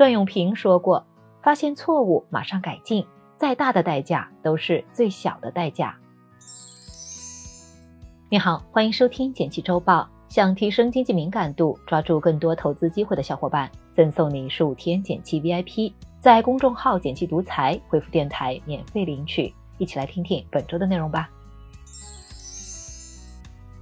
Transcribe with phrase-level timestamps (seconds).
[0.00, 1.04] 段永平说过
[1.44, 5.94] ：“发现错误，马上改进，再大的代价都是最小的代价。”
[8.30, 10.08] 你好，欢迎收听简七周报。
[10.30, 19.52] 想提升经济敏感度，抓住更多投资机会的小伙伴，赠送你十五天简七 VIP，在公众号“简七独裁回复“电台”免费领取。
[19.76, 21.28] 一起来听听本周的内容吧。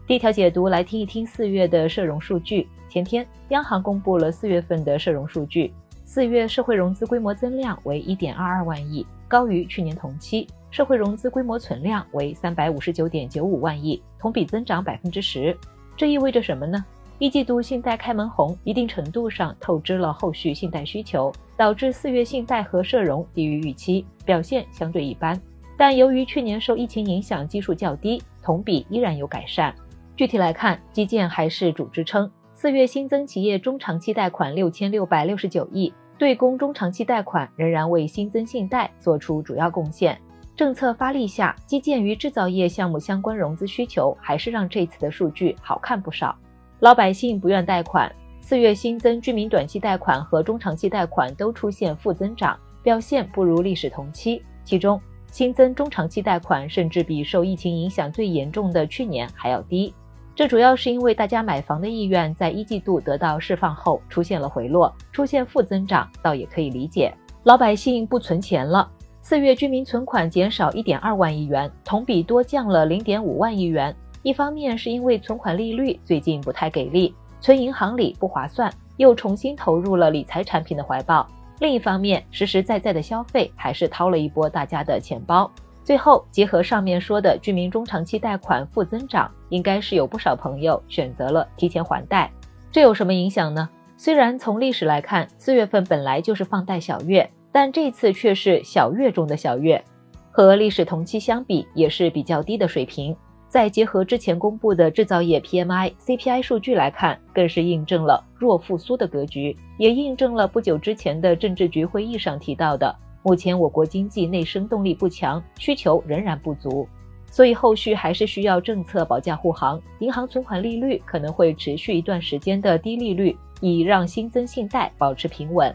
[0.05, 2.69] 第一条解读来听一听四月的社融数据。
[2.89, 5.73] 前天，央行公布了四月份的社融数据，
[6.11, 10.49] 四月社会融资规模增量为一点二二万亿，高于去年同期。
[10.71, 15.55] 社会融资规模存量为三百五十九点九五万亿，同比增长百分之十。
[15.99, 16.83] 这意味着什么呢？
[17.19, 25.39] 一季度信贷开门红，一定程度上透支了后续信贷需求，导致四月信贷和社融低于预期，表现相对一般。
[25.77, 29.75] 但由于去年受疫情影响基数较低，同比依然有改善。
[30.17, 32.31] 具体来看，基建还是主支撑。
[32.55, 40.21] 四月新增企业中长期贷款六千六百六十九亿，对公中长期贷款仍然为新增信贷做出主要贡献。
[40.57, 46.37] 政策发力下，基建与制造业项目相关融资需求还是让这次的数据好看不少。
[46.81, 54.43] 老百姓不愿贷款，四月新增居民短期贷款和中长期贷款都出现负增长，表现不如历史同期。
[54.65, 55.01] 其中，
[55.31, 59.95] 新增中长期贷款甚至比受疫情影响最严重的去年还要低。
[60.39, 67.13] 这主要是因为大家买房的意愿在一季度得到释放后出现了回落，出现负增长，倒也可以理解。
[67.43, 68.89] 老百姓不存钱了。
[69.21, 73.93] 四月居民存款减少一点二万亿元，同比多降了零点五万亿元。
[74.23, 81.27] 一方面是因为存款利率最近不太给力，存银行里不划算，又重新投入了理财产品的怀抱；
[81.59, 85.51] 另一方面，实实在在的消费还是掏了一波大家的钱包。
[85.89, 92.31] 最后结合上面说的居民中长期贷款负增长，应该是有不少朋友选择了提前还贷。
[92.71, 93.67] 这有什么影响呢？
[93.97, 97.31] 虽然从历史来看，四月份本来就是放贷小月。
[97.51, 99.83] 但这次却是小月中的小月，
[100.31, 103.17] 和历史同期相比也是比较低的水平。
[103.49, 116.89] 再结合之前公布的制造业 PMI、CPI 数据来看，更是印证了弱复苏的格局，也印证了不久之前的政治局会议上提到的，目前我国经济内生动力不强，需求仍然不足，
[117.31, 125.75] 所以后续还是需要政策保驾护航，银行存款利率可能会持续一段时间的低利率，以让新增信贷保持平稳。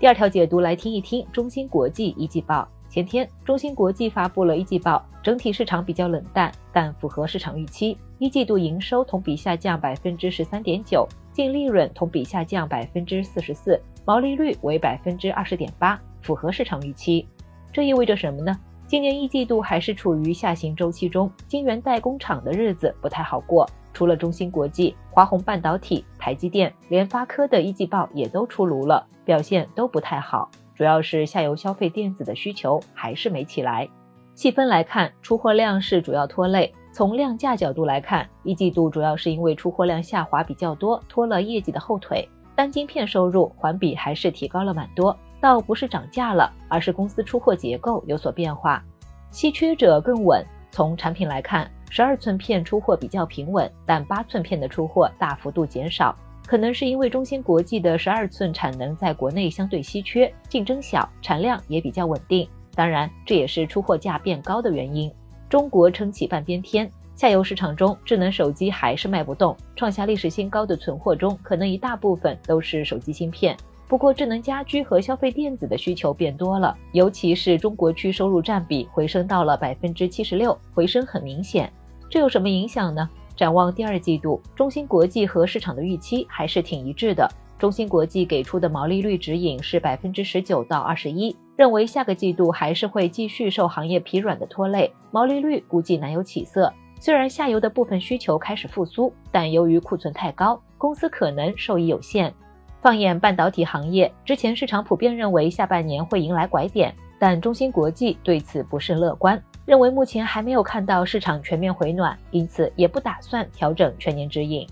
[0.00, 2.68] 第二条解读来听一听中芯国际一季报。
[2.88, 7.96] 前天，中芯国际发布了一季报，整体市场比较冷淡，但符合市场预期。
[8.18, 17.26] 一季度营收同比下降百分之十三点九，净利润同比下降百分之四十四，毛利率为百分之二十点八，符合市场预期。
[17.72, 18.54] 这意味着什么呢？
[18.86, 23.66] 今年一季度还是处于下行周期中，晶圆代工厂的日子不太好过。
[23.94, 33.88] 除了中芯国际、华虹半导体、台积电、联发科的一季报也都出炉了，表现都不太好，主要是下游消费电子的需求还是没起来。
[34.34, 36.74] 细分来看，出货量是主要拖累。
[36.90, 42.28] 从量价角度来看，一季度主要是因为出货量下滑比较多，拖了业绩的后腿。
[42.54, 48.82] 单晶片收入环比还是提高了蛮多，倒不是涨价了，而是公司出货结构有所变化，
[49.30, 50.44] 稀缺者更稳。
[50.70, 51.70] 从产品来看。
[51.94, 62.48] 十二寸片出货比较平稳，但八寸片的出货大幅度减少，可能是因为中芯国际的十二寸产能在国内相对稀缺，竞争小，产量也比较稳定。
[62.74, 65.12] 当然，这也是出货价变高的原因。
[65.50, 70.62] 中国撑起半边天，下游市场中智能手机还是卖不动，创下历史新高。
[70.66, 73.56] 的存货中，可能一大部分都是手机芯片。
[73.88, 81.70] 不过，智能家居和消费电子的需求变多了，尤其是中国区收入占比回升到了百分之七十六，回升很明显。
[82.08, 83.08] 这有什么影响呢？
[83.36, 87.28] 展望第二季度，中芯国际和市场的预期还是挺一致的。
[87.58, 96.72] 中芯国际给出的毛利率指引是百分之十九到二十一，认为下个季度还是会继续受行业疲软的拖累，毛利率估计难有起色。
[97.04, 102.32] 虽然下游的部分需求开始复苏，但由于库存太高，公司可能受益有限。
[102.80, 109.42] 放眼半导体行业，之前市场普遍认为下半年会迎来拐点，但中芯国际对此不甚乐观。
[109.66, 114.64] 认为目前还没有看到市场全面回暖，因此也不打算调整全年指引。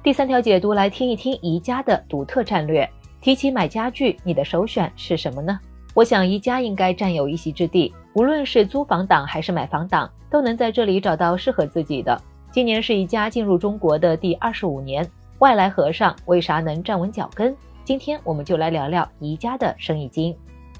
[0.00, 2.88] 第三条解读来听一听宜家的独特战略。
[3.20, 5.58] 提起买家具，你的首选是什么呢？
[5.92, 12.18] 我想宜家应该占有一席之地，无论是租房党还是买房党，都能在这里找到适合自己的。
[12.50, 15.06] 今年是宜家进入中国的第二十五年，
[15.40, 17.54] 外来和尚为啥能站稳脚跟？
[17.84, 20.34] 今天我们就来聊聊宜家的生意经。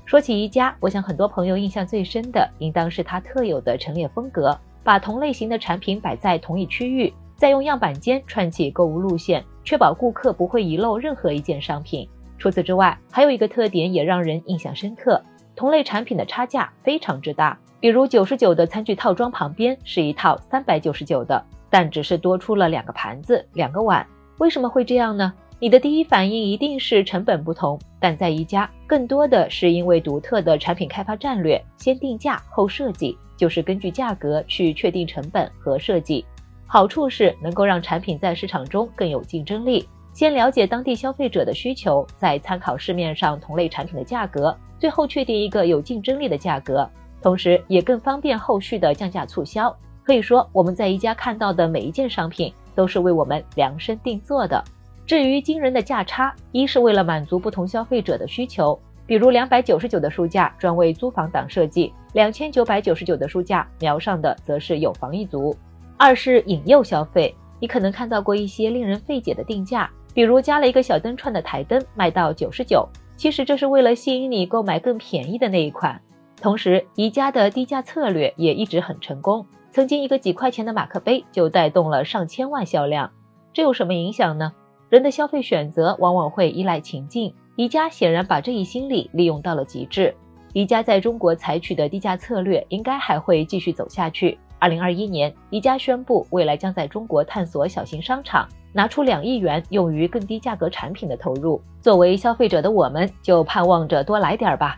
[0.06, 12.08] 说起宜家，我想很多朋友印象最深的，应当是它特有的陈列风格，把同类型的产品摆在同一区域，再用样板间串起购物路线，确保顾客不会遗漏任何一件商品。
[12.38, 15.20] 除此之外，还有一个特点也让人印象深刻：
[15.56, 17.58] 同类产品的差价非常之大。
[17.80, 24.06] 比如九十九的餐具套装旁边是一套三百九十九的，但只是多出了两个盘子、两个碗。
[24.38, 25.32] 为什么会这样呢？
[25.58, 36.24] 你的第一反应一定是成本不同，但在宜家，更多的是因为独特的产品开发战略，先定价后设计，就是根据价格去确定成本和设计。
[36.66, 39.88] 好处是能够让产品在市场中更有竞争力。
[40.16, 46.88] 先了解当地消费者的需求，再参考市面上同类产品的价格，最后确定一个有竞争力的价格。
[47.20, 49.76] 同时，也更方便后续的降价促销。
[50.02, 54.64] 可以说，我们在宜家看到的每一件商品都是为我们量身定做的。
[55.04, 65.54] 至于惊人的价差，一是为了满足不同消费者的需求，比如两百九十九的书架专为租房党设计，两千九百九十九的书架瞄上的则是有房一族。
[65.98, 76.00] 二是引诱消费，你可能看到过一些令人费解的定价，比如加了一个小灯串的台灯卖到九十九，其实这是为了吸引你购买更便宜的那一款。
[76.40, 83.12] 同时，宜家的低价策略也一直很成功，曾经一个几块钱的马克杯就带动了上千万销量。
[83.52, 84.54] 这有什么影响呢？
[84.88, 90.14] 人的消费选择往往会依赖情境，宜家显然把这一心理利用到了极致。
[90.54, 94.38] 宜家在中国采取的低价策略应该还会继续走下去。
[94.58, 101.60] 二零二一年，宜家宣布未来将在中国探索小型商场，拿出两亿元用于更低价格产品的投入。
[101.80, 104.76] 作为消费者的我们，就盼望着多来点吧。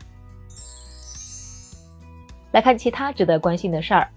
[2.51, 4.09] 来看其他值得关心的事儿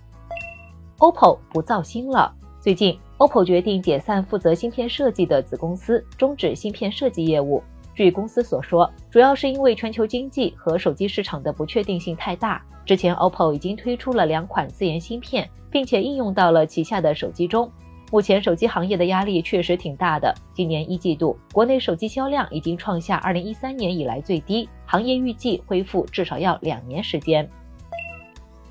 [0.98, 2.34] ，OPPO 不造星了。
[2.60, 7.62] 最近，OPPO 决定解散负责芯片设计的子公司，终止芯片设计业务。
[7.94, 12.62] 据公司所说，主要是因为全球经济和手机市场的不确定性太大。
[12.86, 17.70] 之前，OPPO 已经推出了两款自研芯片，并且应用到了旗下的手机中。
[18.12, 20.34] 目前，手机行业的压力确实挺大的。
[20.54, 27.48] 今年一季度，国内手机销量已经创下2013年以来最低，行业预计恢复至少要两年时间。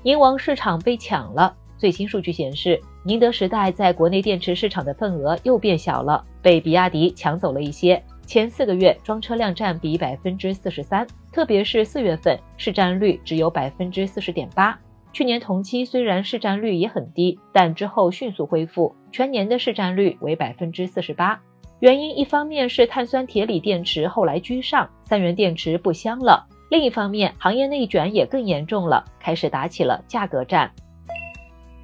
[0.03, 8.03] 宁王市场被抢了，最新数据显示，宁德时代在国内电池市场的份额又变小了，被比亚迪抢走了一些。
[8.31, 14.79] 前四个月装车量占比百分之四十三，特别是四月份市占率只有百分之四十点八。
[15.11, 21.37] 去年同期虽然市占率也很低，但之后迅速恢复，全年的市占率为百分之四十八。
[21.81, 30.71] 原因一方面是碳酸铁锂电池后来居上，三元电池不香了；另一方面，行业内卷也更严重了，开始打起了价格战。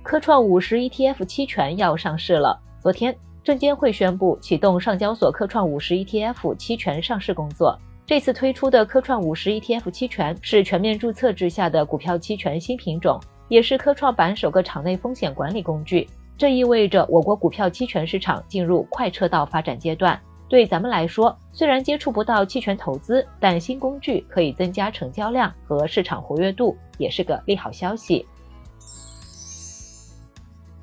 [0.02, 3.14] 科创五十 ETF 期权要上市了，昨天。
[3.48, 7.80] 证监会宣布启动上交所科创五十 ETF 期权上市工作。
[8.06, 13.18] 这次推出的科创五十 ETF 期权是全面注册制下的股票期权新品种，
[13.48, 16.06] 也是科创板首个场内风险管理工具。
[16.38, 20.20] 这意味着我国股票期权市场进入快车道发展阶段。
[20.50, 28.26] 对咱们来说，虽然接触不到期权投资，但新工具可以增加成交量和市场活跃度，也是个利好消息。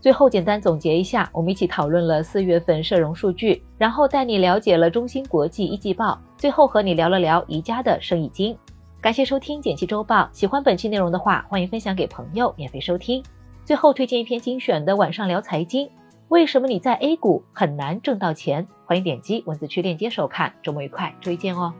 [0.05, 8.55] 最后简单总结一下，我们一起讨论了四月份社融数据，然后带你了解了中芯国际一季报，最后和你聊了聊宜家的生意经。
[9.01, 13.25] 感谢收听简七周报，喜欢本期内容的话，欢迎分享给朋友免费收听。
[13.65, 15.89] 最后推荐一篇精选的晚上聊财经，
[16.29, 18.69] 为什么你在 A 股很难挣到钱？
[18.85, 20.53] 欢迎点击文字区链接收看。
[20.63, 21.73] 周末愉快，周一见哦。